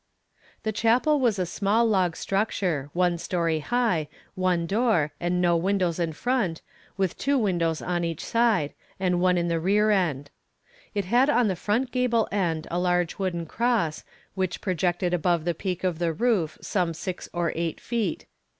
The 0.63 0.71
chapel 0.71 1.19
was 1.19 1.37
a 1.37 1.45
small 1.45 1.85
log 1.85 2.15
structure 2.15 2.89
one 2.93 3.19
story 3.19 3.59
high, 3.59 4.07
one 4.33 4.65
door, 4.65 5.11
and 5.19 5.39
no 5.39 5.55
windows 5.55 5.99
in 5.99 6.11
front, 6.13 6.63
with 6.97 7.15
two 7.19 7.37
windows 7.37 7.83
on 7.83 8.03
each 8.03 8.25
side, 8.25 8.73
and 8.99 9.21
one 9.21 9.37
in 9.37 9.47
the 9.47 9.59
rear 9.59 9.91
end. 9.91 10.31
It 10.95 11.05
had 11.05 11.29
on 11.29 11.49
the 11.49 11.55
front 11.55 11.91
gable 11.91 12.27
end 12.31 12.65
a 12.71 12.79
large 12.79 13.19
wooden 13.19 13.45
cross, 13.45 14.03
which 14.33 14.59
projected 14.59 15.13
above 15.13 15.45
the 15.45 15.53
peak 15.53 15.83
of 15.83 15.99
the 15.99 16.13
roof 16.13 16.57
some 16.63 16.95
six 16.95 17.29
or 17.31 17.53
eight 17.55 17.79
feet. 17.79 18.25